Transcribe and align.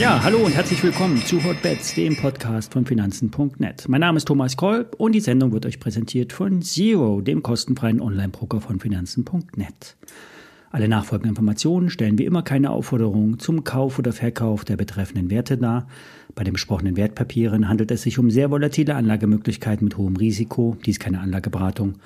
Ja, 0.00 0.22
hallo 0.22 0.38
und 0.38 0.54
herzlich 0.54 0.82
willkommen 0.82 1.22
zu 1.26 1.44
Hotbets, 1.44 1.94
dem 1.94 2.16
Podcast 2.16 2.72
von 2.72 2.86
Finanzen.net. 2.86 3.84
Mein 3.86 4.00
Name 4.00 4.16
ist 4.16 4.24
Thomas 4.24 4.56
Kolb 4.56 4.94
und 4.96 5.12
die 5.12 5.20
Sendung 5.20 5.52
wird 5.52 5.66
euch 5.66 5.78
präsentiert 5.78 6.32
von 6.32 6.62
Zero, 6.62 7.20
dem 7.20 7.42
kostenfreien 7.42 8.00
Online-Broker 8.00 8.62
von 8.62 8.80
Finanzen.net. 8.80 9.96
Alle 10.70 10.88
nachfolgenden 10.88 11.32
Informationen 11.32 11.90
stellen 11.90 12.18
wie 12.18 12.24
immer 12.24 12.42
keine 12.42 12.70
Aufforderung 12.70 13.38
zum 13.40 13.62
Kauf 13.62 13.98
oder 13.98 14.14
Verkauf 14.14 14.64
der 14.64 14.76
betreffenden 14.76 15.28
Werte 15.28 15.58
dar. 15.58 15.86
Bei 16.34 16.44
den 16.44 16.54
besprochenen 16.54 16.96
Wertpapieren 16.96 17.68
handelt 17.68 17.90
es 17.90 18.00
sich 18.00 18.18
um 18.18 18.30
sehr 18.30 18.50
volatile 18.50 18.94
Anlagemöglichkeiten 18.94 19.84
mit 19.84 19.98
hohem 19.98 20.16
Risiko. 20.16 20.78
Dies 20.86 20.98
keine 20.98 21.20
Anlageberatung 21.20 21.96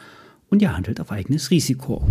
und 0.50 0.62
ihr 0.62 0.76
handelt 0.76 1.00
auf 1.00 1.12
eigenes 1.12 1.52
Risiko. 1.52 2.04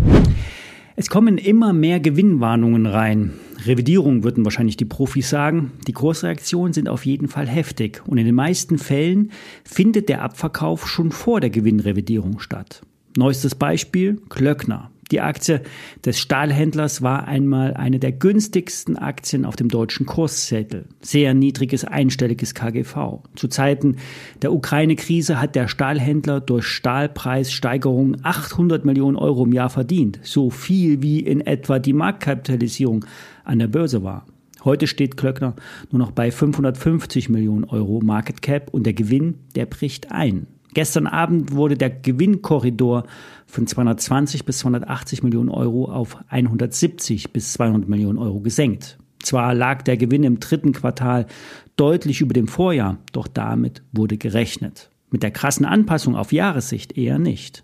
Es 1.04 1.10
kommen 1.10 1.38
immer 1.38 1.74
mehr 1.74 2.00
Gewinnwarnungen 2.00 2.86
rein. 2.86 3.34
Revidierung 3.66 4.24
würden 4.24 4.46
wahrscheinlich 4.46 4.78
die 4.78 4.86
Profis 4.86 5.30
sagen. 5.30 5.74
Die 5.86 5.92
Kursreaktionen 5.92 6.72
sind 6.72 6.88
auf 6.88 7.06
jeden 7.06 7.28
Fall 7.28 7.46
heftig 7.46 8.02
und 8.08 8.18
in 8.20 8.26
den 8.26 8.36
meisten 8.36 8.78
Fällen 8.78 9.32
findet 9.66 10.08
der 10.08 10.22
Abverkauf 10.22 10.88
schon 10.88 11.12
vor 11.12 11.42
der 11.42 11.50
Gewinnrevidierung 11.50 12.40
statt. 12.40 12.84
Neuestes 13.18 13.54
Beispiel 13.54 14.22
Klöckner. 14.30 14.93
Die 15.14 15.22
Aktie 15.22 15.62
des 16.04 16.20
Stahlhändlers 16.20 17.04
war 17.04 17.28
einmal 17.28 17.76
eine 17.76 18.00
der 18.00 18.12
günstigsten 18.12 18.98
Aktien 18.98 19.46
auf 19.46 19.56
dem 19.56 19.70
deutschen 19.70 20.08
Kurszettel. 20.08 20.86
Sehr 21.02 21.36
niedriges 21.36 21.86
einstelliges 21.86 22.56
KGV. 22.56 23.20
Zu 23.36 23.48
Zeiten 23.48 23.98
der 24.42 24.52
Ukraine-Krise 24.52 25.40
hat 25.40 25.54
der 25.54 25.68
Stahlhändler 25.68 26.42
durch 26.42 26.66
Stahlpreissteigerungen 26.66 28.26
800 28.26 28.86
Millionen 28.86 29.16
Euro 29.16 29.46
im 29.46 29.54
Jahr 29.54 29.70
verdient. 29.70 30.20
So 30.24 30.50
viel 30.50 31.04
wie 31.04 31.20
in 31.20 31.42
etwa 31.42 31.78
die 31.78 31.94
Marktkapitalisierung 31.94 33.06
an 33.44 33.60
der 33.60 33.68
Börse 33.68 34.02
war. 34.02 34.26
Heute 34.64 34.88
steht 34.88 35.16
Klöckner 35.16 35.56
nur 35.92 36.00
noch 36.00 36.10
bei 36.10 36.32
550 36.32 37.30
Millionen 37.30 37.66
Euro 37.66 38.02
Market 38.04 38.42
Cap 38.42 38.74
und 38.74 38.88
der 38.88 38.94
Gewinn, 38.94 39.36
der 39.54 39.68
bricht 39.68 40.12
ein. 40.12 40.48
Gestern 40.74 41.08
Abend 41.08 41.54
wurde 41.54 41.78
der 41.78 41.90
Gewinnkorridor 41.90 43.06
von 43.46 43.68
220 43.68 44.46
bis 44.46 44.60
280 44.60 45.24
Millionen 45.24 45.50
Euro 45.50 45.92
auf 45.92 46.18
170 46.30 47.32
bis 47.32 47.54
200 47.54 47.88
Millionen 47.88 48.18
Euro 48.18 48.40
gesenkt. 48.40 48.98
Zwar 49.22 49.54
lag 49.54 49.84
der 49.84 49.98
Gewinn 49.98 50.24
im 50.24 50.40
dritten 50.40 50.74
Quartal 50.74 51.28
deutlich 51.76 52.22
über 52.22 52.34
dem 52.34 52.48
Vorjahr, 52.48 52.98
doch 53.14 53.28
damit 53.28 53.82
wurde 53.92 54.18
gerechnet. 54.18 54.90
Mit 55.12 55.24
der 55.24 55.32
krassen 55.32 55.66
Anpassung 55.66 56.16
auf 56.16 56.34
Jahressicht 56.34 56.98
eher 56.98 57.20
nicht. 57.20 57.64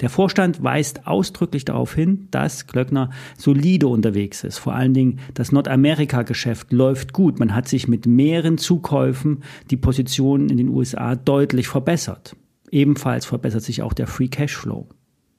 Der 0.00 0.10
Vorstand 0.10 0.62
weist 0.62 1.06
ausdrücklich 1.06 1.64
darauf 1.64 1.94
hin, 1.94 2.28
dass 2.30 2.66
Klöckner 2.66 3.10
solide 3.36 3.88
unterwegs 3.88 4.44
ist. 4.44 4.58
Vor 4.58 4.74
allen 4.74 4.94
Dingen 4.94 5.20
das 5.34 5.52
Nordamerika-Geschäft 5.52 6.72
läuft 6.72 7.12
gut. 7.12 7.38
Man 7.38 7.54
hat 7.54 7.68
sich 7.68 7.88
mit 7.88 8.06
mehreren 8.06 8.58
Zukäufen 8.58 9.42
die 9.70 9.76
Position 9.76 10.48
in 10.48 10.56
den 10.56 10.68
USA 10.68 11.14
deutlich 11.14 11.68
verbessert. 11.68 12.36
Ebenfalls 12.70 13.26
verbessert 13.26 13.62
sich 13.62 13.82
auch 13.82 13.92
der 13.92 14.06
Free 14.06 14.28
Cashflow. 14.28 14.88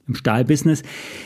Im 0.07 0.13
Stahlbusiness 0.13 0.83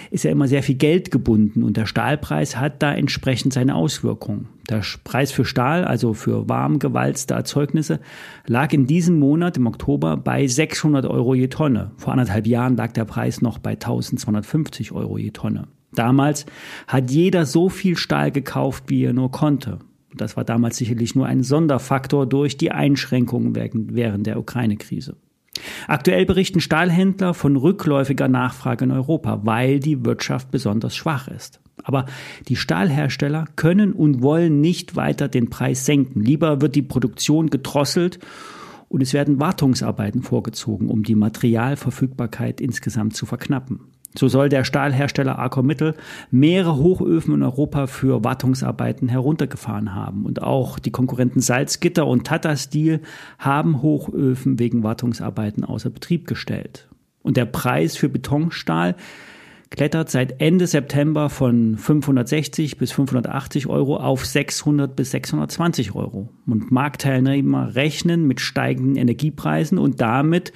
ist 0.09 0.23
ja 0.23 0.31
immer 0.31 0.47
sehr 0.47 0.63
viel 0.63 0.75
Geld 0.75 1.11
gebunden 1.11 1.63
und 1.63 1.75
der 1.75 1.85
Stahlpreis 1.85 2.57
hat 2.57 2.81
da 2.81 2.93
entsprechend 2.93 3.51
seine 3.51 3.75
Auswirkungen. 3.75 4.47
Der 4.69 4.81
Preis 5.03 5.31
für 5.33 5.43
Stahl, 5.43 5.83
also 5.83 6.13
für 6.13 6.47
warm 6.47 6.79
gewalzte 6.79 7.33
Erzeugnisse, 7.33 7.99
lag 8.45 8.71
in 8.71 8.87
diesem 8.87 9.19
Monat 9.19 9.57
im 9.57 9.67
Oktober 9.67 10.15
bei 10.15 10.47
600 10.47 11.05
Euro 11.05 11.33
je 11.33 11.47
Tonne. 11.47 11.91
Vor 11.97 12.13
anderthalb 12.13 12.47
Jahren 12.47 12.77
lag 12.77 12.93
der 12.93 13.05
Preis 13.05 13.41
noch 13.41 13.57
bei 13.57 13.71
1250 13.71 14.93
Euro 14.93 15.17
je 15.17 15.31
Tonne. 15.31 15.67
Damals 15.93 16.45
hat 16.87 17.11
jeder 17.11 17.45
so 17.45 17.67
viel 17.67 17.97
Stahl 17.97 18.31
gekauft, 18.31 18.85
wie 18.87 19.03
er 19.03 19.13
nur 19.13 19.31
konnte. 19.31 19.79
Das 20.15 20.37
war 20.37 20.43
damals 20.43 20.77
sicherlich 20.77 21.15
nur 21.15 21.25
ein 21.25 21.43
Sonderfaktor 21.43 22.25
durch 22.25 22.57
die 22.57 22.71
Einschränkungen 22.71 23.55
während 23.55 24.25
der 24.25 24.39
Ukraine-Krise. 24.39 25.17
Aktuell 25.87 26.25
berichten 26.25 26.61
Stahlhändler 26.61 27.33
von 27.33 27.55
rückläufiger 27.55 28.27
Nachfrage 28.27 28.85
in 28.85 28.91
Europa, 28.91 29.41
weil 29.43 29.79
die 29.79 30.05
Wirtschaft 30.05 30.51
besonders 30.51 30.95
schwach 30.95 31.27
ist. 31.27 31.59
Aber 31.83 32.05
die 32.47 32.55
Stahlhersteller 32.55 33.45
können 33.55 33.93
und 33.93 34.21
wollen 34.21 34.61
nicht 34.61 34.95
weiter 34.95 35.27
den 35.27 35.49
Preis 35.49 35.85
senken. 35.85 36.21
Lieber 36.21 36.61
wird 36.61 36.75
die 36.75 36.81
Produktion 36.81 37.49
gedrosselt 37.49 38.19
und 38.89 39.01
es 39.01 39.13
werden 39.13 39.39
Wartungsarbeiten 39.39 40.21
vorgezogen, 40.23 40.89
um 40.89 41.03
die 41.03 41.15
Materialverfügbarkeit 41.15 42.59
insgesamt 42.59 43.15
zu 43.15 43.25
verknappen. 43.25 43.81
So 44.15 44.27
soll 44.27 44.49
der 44.49 44.63
Stahlhersteller 44.63 45.37
Arcor 45.37 45.63
Mittel 45.63 45.95
mehrere 46.31 46.77
Hochöfen 46.77 47.35
in 47.35 47.43
Europa 47.43 47.87
für 47.87 48.23
Wartungsarbeiten 48.23 49.07
heruntergefahren 49.07 49.93
haben. 49.93 50.25
Und 50.25 50.41
auch 50.41 50.79
die 50.79 50.91
Konkurrenten 50.91 51.41
Salzgitter 51.41 52.07
und 52.07 52.25
Tata 52.25 52.55
Steel 52.55 53.01
haben 53.37 53.81
Hochöfen 53.81 54.57
wegen 54.57 54.83
Wartungsarbeiten 54.83 55.63
außer 55.63 55.91
Betrieb 55.91 56.27
gestellt. 56.27 56.87
Und 57.21 57.37
der 57.37 57.45
Preis 57.45 57.95
für 57.95 58.09
Betonstahl 58.09 58.95
klettert 59.69 60.09
seit 60.09 60.41
Ende 60.41 60.65
September 60.65 61.29
von 61.29 61.77
560 61.77 62.77
bis 62.77 62.91
580 62.91 63.67
Euro 63.67 63.97
auf 63.97 64.25
600 64.25 64.95
bis 64.95 65.11
620 65.11 65.93
Euro. 65.93 66.29
Und 66.47 66.71
Marktteilnehmer 66.71 67.75
rechnen 67.75 68.25
mit 68.25 68.41
steigenden 68.41 68.95
Energiepreisen 68.95 69.77
und 69.77 70.01
damit 70.01 70.51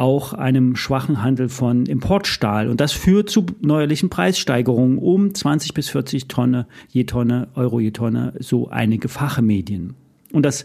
auch 0.00 0.32
einem 0.32 0.76
schwachen 0.76 1.22
Handel 1.22 1.50
von 1.50 1.84
Importstahl. 1.84 2.68
Und 2.68 2.80
das 2.80 2.92
führt 2.92 3.28
zu 3.28 3.44
neuerlichen 3.60 4.08
Preissteigerungen 4.08 4.96
um 4.96 5.34
20 5.34 5.74
bis 5.74 5.90
40 5.90 6.26
Tonne 6.26 6.66
je 6.88 7.04
Tonne, 7.04 7.48
Euro 7.54 7.80
je 7.80 7.90
Tonne, 7.90 8.32
so 8.40 8.70
einige 8.70 9.08
Fachmedien. 9.08 9.94
Und 10.32 10.46
das 10.46 10.64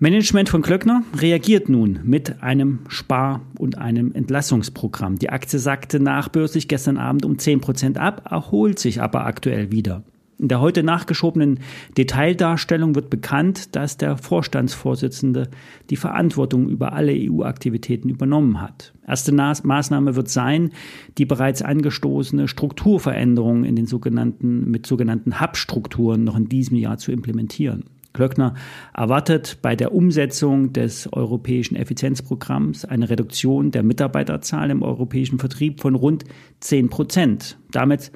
Management 0.00 0.48
von 0.48 0.62
Klöckner 0.62 1.04
reagiert 1.16 1.68
nun 1.68 2.00
mit 2.02 2.42
einem 2.42 2.80
Spar- 2.88 3.42
und 3.58 3.78
einem 3.78 4.10
Entlassungsprogramm. 4.12 5.20
Die 5.20 5.30
Aktie 5.30 5.60
sagte 5.60 6.00
nachbörslich 6.00 6.66
gestern 6.66 6.96
Abend 6.96 7.24
um 7.24 7.38
10 7.38 7.60
Prozent 7.60 7.96
ab, 7.96 8.26
erholt 8.28 8.80
sich 8.80 9.00
aber 9.00 9.24
aktuell 9.24 9.70
wieder. 9.70 10.02
In 10.40 10.46
der 10.46 10.60
heute 10.60 10.84
nachgeschobenen 10.84 11.58
Detaildarstellung 11.96 12.94
wird 12.94 13.10
bekannt, 13.10 13.74
dass 13.74 13.96
der 13.96 14.16
Vorstandsvorsitzende 14.16 15.48
die 15.90 15.96
Verantwortung 15.96 16.68
über 16.68 16.92
alle 16.92 17.12
EU-Aktivitäten 17.12 18.08
übernommen 18.08 18.60
hat. 18.60 18.92
Erste 19.04 19.32
Maßnahme 19.32 20.14
wird 20.14 20.28
sein, 20.28 20.70
die 21.18 21.24
bereits 21.24 21.62
angestoßene 21.62 22.46
Strukturveränderung 22.46 23.64
in 23.64 23.74
den 23.74 23.86
sogenannten, 23.86 24.70
mit 24.70 24.86
sogenannten 24.86 25.40
Hub-Strukturen 25.40 26.22
noch 26.22 26.36
in 26.36 26.48
diesem 26.48 26.76
Jahr 26.76 26.98
zu 26.98 27.10
implementieren. 27.10 27.84
Klöckner 28.12 28.54
erwartet 28.94 29.58
bei 29.60 29.74
der 29.76 29.92
Umsetzung 29.92 30.72
des 30.72 31.12
europäischen 31.12 31.76
Effizienzprogramms 31.76 32.84
eine 32.84 33.10
Reduktion 33.10 33.70
der 33.70 33.82
Mitarbeiterzahl 33.82 34.70
im 34.70 34.82
europäischen 34.82 35.38
Vertrieb 35.38 35.80
von 35.80 35.94
rund 35.94 36.24
10 36.60 36.90
Prozent. 36.90 37.58
Damit 37.70 38.12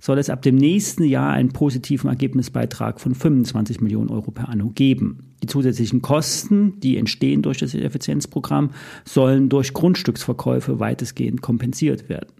soll 0.00 0.18
es 0.18 0.30
ab 0.30 0.42
dem 0.42 0.56
nächsten 0.56 1.04
Jahr 1.04 1.32
einen 1.32 1.50
positiven 1.50 2.08
Ergebnisbeitrag 2.08 3.00
von 3.00 3.14
25 3.14 3.80
Millionen 3.80 4.10
Euro 4.10 4.30
per 4.30 4.48
anno 4.48 4.70
geben. 4.70 5.34
Die 5.42 5.46
zusätzlichen 5.46 6.02
Kosten, 6.02 6.80
die 6.80 6.96
entstehen 6.96 7.42
durch 7.42 7.58
das 7.58 7.74
Effizienzprogramm, 7.74 8.70
sollen 9.04 9.48
durch 9.48 9.72
Grundstücksverkäufe 9.72 10.80
weitestgehend 10.80 11.42
kompensiert 11.42 12.08
werden. 12.08 12.32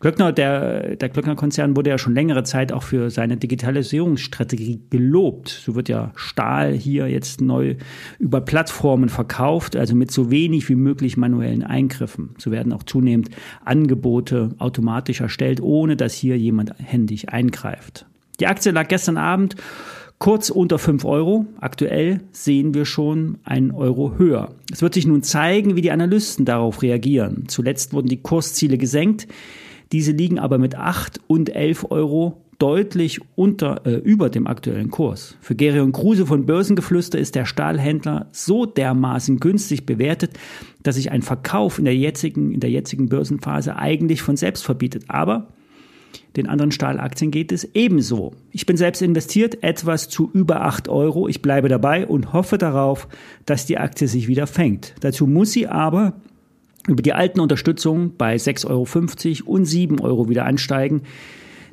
Glöckner, 0.00 0.32
der, 0.32 0.96
der 0.96 1.08
Glöckner-Konzern 1.08 1.76
wurde 1.76 1.90
ja 1.90 1.98
schon 1.98 2.14
längere 2.14 2.44
Zeit 2.44 2.72
auch 2.72 2.82
für 2.82 3.10
seine 3.10 3.36
Digitalisierungsstrategie 3.36 4.80
gelobt. 4.90 5.48
So 5.48 5.74
wird 5.74 5.88
ja 5.88 6.12
Stahl 6.14 6.72
hier 6.72 7.08
jetzt 7.08 7.40
neu 7.40 7.76
über 8.18 8.40
Plattformen 8.40 9.08
verkauft, 9.08 9.76
also 9.76 9.94
mit 9.94 10.10
so 10.10 10.30
wenig 10.30 10.68
wie 10.68 10.74
möglich 10.74 11.16
manuellen 11.16 11.62
Eingriffen. 11.62 12.30
So 12.38 12.50
werden 12.50 12.72
auch 12.72 12.82
zunehmend 12.82 13.30
Angebote 13.64 14.50
automatisch 14.58 15.20
erstellt, 15.20 15.60
ohne 15.60 15.96
dass 15.96 16.14
hier 16.14 16.38
jemand 16.38 16.72
händisch 16.78 17.28
eingreift. 17.28 18.06
Die 18.40 18.46
Aktie 18.46 18.72
lag 18.72 18.88
gestern 18.88 19.18
Abend 19.18 19.56
kurz 20.20 20.50
unter 20.50 20.78
5 20.78 21.04
Euro. 21.04 21.46
Aktuell 21.60 22.20
sehen 22.30 22.74
wir 22.74 22.84
schon 22.84 23.38
einen 23.42 23.72
Euro 23.72 24.16
höher. 24.18 24.50
Es 24.70 24.82
wird 24.82 24.94
sich 24.94 25.06
nun 25.06 25.24
zeigen, 25.24 25.74
wie 25.74 25.80
die 25.80 25.90
Analysten 25.90 26.44
darauf 26.44 26.82
reagieren. 26.82 27.44
Zuletzt 27.48 27.92
wurden 27.92 28.08
die 28.08 28.22
Kursziele 28.22 28.78
gesenkt. 28.78 29.26
Diese 29.90 30.12
liegen 30.12 30.38
aber 30.38 30.58
mit 30.58 30.76
8 30.76 31.20
und 31.26 31.56
11 31.56 31.90
Euro 31.90 32.44
deutlich 32.58 33.20
unter, 33.34 33.86
äh, 33.86 33.94
über 33.94 34.28
dem 34.28 34.46
aktuellen 34.46 34.90
Kurs. 34.90 35.36
Für 35.40 35.54
Gerion 35.54 35.92
Kruse 35.92 36.26
von 36.26 36.44
Börsengeflüster 36.44 37.18
ist 37.18 37.34
der 37.34 37.46
Stahlhändler 37.46 38.28
so 38.32 38.66
dermaßen 38.66 39.40
günstig 39.40 39.86
bewertet, 39.86 40.38
dass 40.82 40.96
sich 40.96 41.10
ein 41.10 41.22
Verkauf 41.22 41.78
in 41.78 41.86
der 41.86 41.96
jetzigen, 41.96 42.52
in 42.52 42.60
der 42.60 42.70
jetzigen 42.70 43.08
Börsenphase 43.08 43.76
eigentlich 43.76 44.20
von 44.20 44.36
selbst 44.36 44.64
verbietet. 44.64 45.04
Aber 45.08 45.48
den 46.36 46.48
anderen 46.48 46.70
Stahlaktien 46.70 47.30
geht 47.30 47.52
es 47.52 47.64
ebenso. 47.74 48.32
Ich 48.52 48.66
bin 48.66 48.76
selbst 48.76 49.02
investiert, 49.02 49.62
etwas 49.62 50.08
zu 50.08 50.30
über 50.32 50.62
8 50.62 50.88
Euro. 50.88 51.28
Ich 51.28 51.42
bleibe 51.42 51.68
dabei 51.68 52.06
und 52.06 52.32
hoffe 52.32 52.58
darauf, 52.58 53.08
dass 53.46 53.66
die 53.66 53.78
Aktie 53.78 54.06
sich 54.06 54.28
wieder 54.28 54.46
fängt. 54.46 54.94
Dazu 55.00 55.26
muss 55.26 55.52
sie 55.52 55.66
aber 55.66 56.14
über 56.86 57.02
die 57.02 57.12
alten 57.12 57.40
Unterstützungen 57.40 58.16
bei 58.16 58.36
6,50 58.36 59.44
Euro 59.44 59.52
und 59.52 59.64
7 59.64 60.00
Euro 60.00 60.28
wieder 60.28 60.44
ansteigen. 60.44 61.02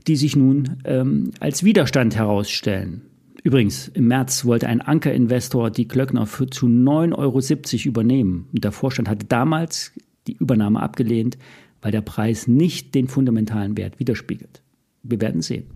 die 0.08 0.16
sich 0.16 0.38
nun 0.38 0.78
ähm, 0.86 1.32
als 1.42 1.66
Widerstand 1.66 2.16
herausstellen. 2.16 3.02
Übrigens, 3.44 3.90
im 3.90 4.08
März 4.08 4.46
wollte 4.46 4.68
ein 4.68 4.82
Ankerinvestor 4.82 5.70
die 5.70 5.88
Klöckner 5.88 6.26
für 6.26 6.48
zu 6.48 6.68
9,70 6.68 7.16
Euro 7.18 7.88
übernehmen. 7.90 8.48
Der 8.54 8.72
Vorstand 8.72 9.10
hatte 9.10 9.26
damals 9.26 9.92
die 10.28 10.38
Übernahme 10.38 10.82
abgelehnt, 10.82 11.38
weil 11.88 11.92
der 11.94 12.02
Preis 12.02 12.50
nicht 12.50 12.96
den 12.96 13.08
fundamentalen 13.08 13.78
Wert 13.78 13.98
widerspiegelt. 13.98 14.62
Wir 15.04 15.22
werden 15.22 15.42
sehen. 15.42 15.68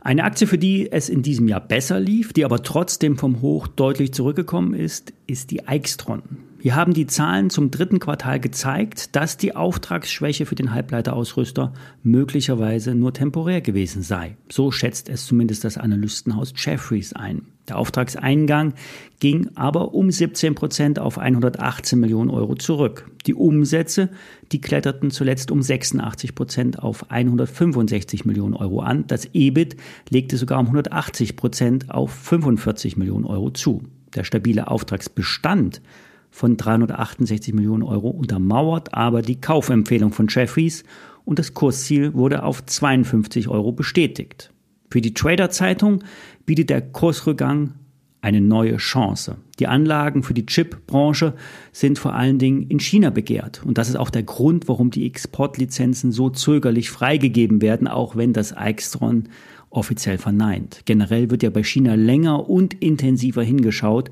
Eine 0.00 0.24
Aktie, 0.24 0.46
für 0.46 0.56
die 0.56 0.90
es 0.90 1.10
in 1.10 1.20
diesem 1.20 1.46
Jahr 1.46 1.60
besser 1.60 2.00
lief, 2.00 2.32
die 2.32 2.46
aber 2.46 2.62
trotzdem 2.62 3.18
vom 3.18 3.42
Hoch 3.42 3.66
deutlich 3.66 4.14
zurückgekommen 4.14 4.72
ist, 4.72 5.12
ist 5.26 5.50
die 5.50 5.68
Eichstron. 5.68 6.22
Hier 6.58 6.74
haben 6.74 6.94
die 6.94 7.06
Zahlen 7.06 7.50
zum 7.50 7.70
dritten 7.70 7.98
Quartal 7.98 8.40
gezeigt, 8.40 9.14
dass 9.14 9.36
die 9.36 9.54
Auftragsschwäche 9.54 10.46
für 10.46 10.54
den 10.54 10.72
Halbleiterausrüster 10.72 11.74
möglicherweise 12.02 12.94
nur 12.94 13.12
temporär 13.12 13.60
gewesen 13.60 14.00
sei. 14.00 14.38
So 14.50 14.70
schätzt 14.70 15.10
es 15.10 15.26
zumindest 15.26 15.64
das 15.64 15.76
Analystenhaus 15.76 16.54
Jeffries 16.56 17.12
ein. 17.12 17.42
Der 17.68 17.78
Auftragseingang 17.78 18.74
ging 19.18 19.48
aber 19.54 19.94
um 19.94 20.10
17 20.10 20.54
Prozent 20.54 20.98
auf 20.98 21.18
118 21.18 21.98
Millionen 21.98 22.30
Euro 22.30 22.54
zurück. 22.54 23.10
Die 23.26 23.34
Umsätze, 23.34 24.10
die 24.52 24.60
kletterten 24.60 25.10
zuletzt 25.10 25.50
um 25.50 25.62
86 25.62 26.34
Prozent 26.34 26.82
auf 26.82 27.10
165 27.10 28.24
Millionen 28.24 28.54
Euro 28.54 28.80
an. 28.80 29.04
Das 29.08 29.28
EBIT 29.32 29.76
legte 30.10 30.36
sogar 30.36 30.60
um 30.60 30.66
180 30.66 31.36
Prozent 31.36 31.90
auf 31.90 32.12
45 32.12 32.96
Millionen 32.96 33.24
Euro 33.24 33.50
zu. 33.50 33.82
Der 34.14 34.24
stabile 34.24 34.68
Auftragsbestand 34.68 35.82
von 36.30 36.56
368 36.56 37.54
Millionen 37.54 37.82
Euro 37.82 38.10
untermauert 38.10 38.94
aber 38.94 39.22
die 39.22 39.40
Kaufempfehlung 39.40 40.12
von 40.12 40.28
Jeffries 40.28 40.84
und 41.24 41.38
das 41.38 41.54
Kursziel 41.54 42.14
wurde 42.14 42.44
auf 42.44 42.64
52 42.64 43.48
Euro 43.48 43.72
bestätigt. 43.72 44.52
Für 44.96 45.02
die 45.02 45.12
Trader-Zeitung 45.12 46.02
bietet 46.46 46.70
der 46.70 46.80
Kursrückgang 46.80 47.74
eine 48.22 48.40
neue 48.40 48.78
Chance. 48.78 49.36
Die 49.58 49.66
Anlagen 49.66 50.22
für 50.22 50.32
die 50.32 50.46
Chip-Branche 50.46 51.34
sind 51.70 51.98
vor 51.98 52.14
allen 52.14 52.38
Dingen 52.38 52.62
in 52.70 52.80
China 52.80 53.10
begehrt. 53.10 53.62
Und 53.62 53.76
das 53.76 53.90
ist 53.90 53.96
auch 53.96 54.08
der 54.08 54.22
Grund, 54.22 54.68
warum 54.68 54.90
die 54.90 55.04
Exportlizenzen 55.04 56.12
so 56.12 56.30
zögerlich 56.30 56.88
freigegeben 56.88 57.60
werden, 57.60 57.88
auch 57.88 58.16
wenn 58.16 58.32
das 58.32 58.56
Eichstron 58.56 59.24
offiziell 59.68 60.16
verneint. 60.16 60.80
Generell 60.86 61.30
wird 61.30 61.42
ja 61.42 61.50
bei 61.50 61.62
China 61.62 61.94
länger 61.94 62.48
und 62.48 62.72
intensiver 62.72 63.42
hingeschaut, 63.42 64.10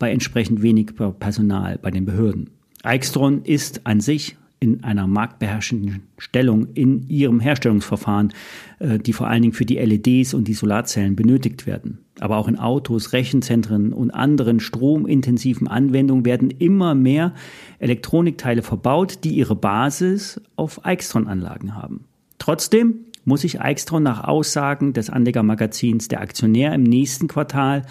bei 0.00 0.10
entsprechend 0.10 0.60
wenig 0.60 0.96
Personal 1.20 1.78
bei 1.80 1.92
den 1.92 2.04
Behörden. 2.04 2.50
Eichstron 2.82 3.44
ist 3.44 3.86
an 3.86 4.00
sich 4.00 4.36
in 4.58 4.84
einer 4.84 5.06
marktbeherrschenden 5.06 6.02
Stellung 6.18 6.68
in 6.74 7.08
ihrem 7.08 7.40
Herstellungsverfahren, 7.40 8.32
äh, 8.78 8.98
die 8.98 9.12
vor 9.12 9.28
allen 9.28 9.42
Dingen 9.42 9.54
für 9.54 9.66
die 9.66 9.76
LEDs 9.76 10.34
und 10.34 10.48
die 10.48 10.54
Solarzellen 10.54 11.14
benötigt 11.14 11.66
werden. 11.66 11.98
Aber 12.20 12.38
auch 12.38 12.48
in 12.48 12.58
Autos, 12.58 13.12
Rechenzentren 13.12 13.92
und 13.92 14.10
anderen 14.10 14.60
stromintensiven 14.60 15.68
Anwendungen 15.68 16.24
werden 16.24 16.50
immer 16.50 16.94
mehr 16.94 17.34
Elektronikteile 17.78 18.62
verbaut, 18.62 19.24
die 19.24 19.34
ihre 19.34 19.56
Basis 19.56 20.40
auf 20.56 20.84
Eichstron-Anlagen 20.86 21.74
haben. 21.74 22.04
Trotzdem 22.38 23.00
muss 23.24 23.42
sich 23.42 23.60
Eichstron 23.60 24.02
nach 24.02 24.24
Aussagen 24.24 24.92
des 24.92 25.10
Anlegermagazins 25.10 26.08
der 26.08 26.20
Aktionär 26.20 26.72
im 26.72 26.84
nächsten 26.84 27.28
Quartal 27.28 27.82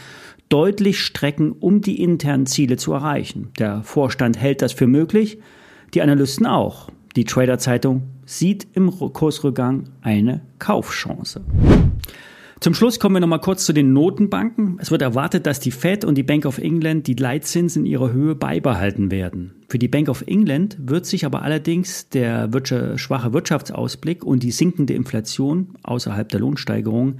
deutlich 0.49 0.99
strecken, 0.99 1.51
um 1.51 1.81
die 1.81 2.01
internen 2.01 2.45
Ziele 2.45 2.77
zu 2.77 2.93
erreichen. 2.93 3.49
Der 3.59 3.83
Vorstand 3.83 4.39
hält 4.39 4.61
das 4.61 4.73
für 4.73 4.87
möglich, 4.87 5.39
die 5.95 6.01
Analysten 6.01 6.45
auch. 6.45 6.89
Die 7.15 7.23
Trader 7.23 7.57
Zeitung 7.57 8.03
sieht 8.25 8.67
im 8.73 8.91
Kursrückgang 8.91 9.85
eine 10.01 10.41
Kaufchance. 10.59 11.41
Zum 12.61 12.73
Schluss 12.73 12.99
kommen 12.99 13.15
wir 13.15 13.19
noch 13.19 13.27
mal 13.27 13.39
kurz 13.39 13.65
zu 13.65 13.73
den 13.73 13.91
Notenbanken. 13.91 14.77
Es 14.81 14.89
wird 14.89 15.01
erwartet, 15.01 15.45
dass 15.45 15.59
die 15.59 15.71
Fed 15.71 16.05
und 16.05 16.15
die 16.15 16.23
Bank 16.23 16.45
of 16.45 16.57
England 16.57 17.05
die 17.05 17.13
Leitzinsen 17.13 17.85
in 17.85 17.91
ihrer 17.91 18.13
Höhe 18.13 18.33
beibehalten 18.33 19.11
werden. 19.11 19.55
Für 19.67 19.79
die 19.79 19.87
Bank 19.87 20.09
of 20.09 20.23
England 20.27 20.77
wird 20.79 21.05
sich 21.05 21.25
aber 21.25 21.41
allerdings 21.41 22.07
der 22.09 22.49
schwache 22.95 23.33
Wirtschaftsausblick 23.33 24.23
und 24.23 24.43
die 24.43 24.51
sinkende 24.51 24.93
Inflation 24.93 25.75
außerhalb 25.83 26.29
der 26.29 26.39
Lohnsteigerung, 26.39 27.17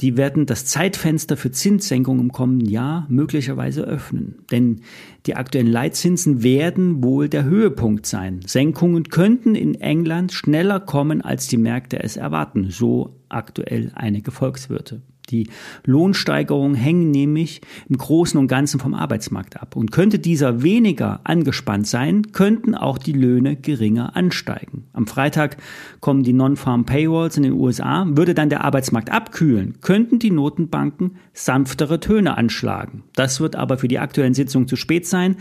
die 0.00 0.16
werden 0.16 0.46
das 0.46 0.64
Zeitfenster 0.64 1.36
für 1.36 1.50
Zinssenkungen 1.50 2.22
im 2.22 2.32
kommenden 2.32 2.68
Jahr 2.68 3.06
möglicherweise 3.08 3.82
öffnen. 3.82 4.36
Denn 4.50 4.80
die 5.26 5.36
aktuellen 5.36 5.70
Leitzinsen 5.70 6.42
werden 6.42 7.04
wohl 7.04 7.28
der 7.28 7.44
Höhepunkt 7.44 8.06
sein. 8.06 8.40
Senkungen 8.46 9.04
könnten 9.04 9.54
in 9.54 9.74
England 9.74 10.32
schneller 10.32 10.80
kommen, 10.80 11.20
als 11.20 11.46
die 11.46 11.58
Märkte 11.58 12.02
es 12.02 12.16
erwarten. 12.16 12.70
So 12.70 13.14
aktuell 13.32 13.92
einige 13.94 14.30
Volkswirte. 14.30 15.02
Die 15.30 15.48
Lohnsteigerungen 15.84 16.74
hängen 16.74 17.10
nämlich 17.10 17.60
im 17.88 17.96
Großen 17.96 18.38
und 18.38 18.48
Ganzen 18.48 18.80
vom 18.80 18.92
Arbeitsmarkt 18.92 19.60
ab. 19.60 19.76
Und 19.76 19.92
könnte 19.92 20.18
dieser 20.18 20.62
weniger 20.62 21.20
angespannt 21.24 21.86
sein, 21.86 22.32
könnten 22.32 22.74
auch 22.74 22.98
die 22.98 23.12
Löhne 23.12 23.56
geringer 23.56 24.16
ansteigen. 24.16 24.84
Am 24.92 25.06
Freitag 25.06 25.56
kommen 26.00 26.22
die 26.22 26.32
Non-Farm 26.32 26.84
Payrolls 26.84 27.36
in 27.36 27.44
den 27.44 27.52
USA. 27.52 28.04
Würde 28.08 28.34
dann 28.34 28.50
der 28.50 28.64
Arbeitsmarkt 28.64 29.10
abkühlen, 29.10 29.80
könnten 29.80 30.18
die 30.18 30.30
Notenbanken 30.30 31.16
sanftere 31.32 32.00
Töne 32.00 32.36
anschlagen. 32.36 33.04
Das 33.14 33.40
wird 33.40 33.56
aber 33.56 33.78
für 33.78 33.88
die 33.88 33.98
aktuellen 33.98 34.34
Sitzungen 34.34 34.68
zu 34.68 34.76
spät 34.76 35.06
sein. 35.06 35.36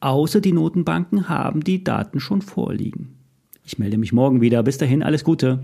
Außer 0.00 0.40
die 0.40 0.52
Notenbanken 0.52 1.28
haben 1.28 1.62
die 1.62 1.84
Daten 1.84 2.18
schon 2.18 2.42
vorliegen. 2.42 3.14
Ich 3.64 3.78
melde 3.78 3.98
mich 3.98 4.12
morgen 4.12 4.40
wieder. 4.40 4.64
Bis 4.64 4.78
dahin 4.78 5.04
alles 5.04 5.22
Gute. 5.22 5.62